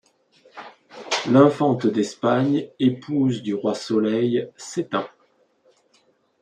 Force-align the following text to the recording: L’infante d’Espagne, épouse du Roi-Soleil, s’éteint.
L’infante 1.29 1.85
d’Espagne, 1.85 2.69
épouse 2.79 3.43
du 3.43 3.53
Roi-Soleil, 3.53 4.49
s’éteint. 4.57 5.07